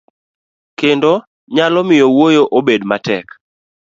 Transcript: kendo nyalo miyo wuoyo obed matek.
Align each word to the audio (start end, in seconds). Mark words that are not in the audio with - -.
kendo 0.79 1.11
nyalo 1.55 1.79
miyo 1.87 2.05
wuoyo 2.15 2.43
obed 2.57 2.81
matek. 2.89 3.25